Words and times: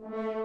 Mm-hmm. 0.00 0.39